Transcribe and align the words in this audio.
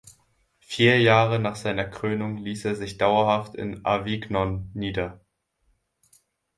Vier 0.61 0.99
Jahre 0.99 1.37
nach 1.37 1.55
seiner 1.55 1.85
Krönung 1.85 2.37
ließ 2.37 2.65
er 2.65 2.75
sich 2.75 2.97
dauerhaft 2.97 3.53
in 3.53 3.85
Avignon 3.85 4.71
nieder. 4.73 5.21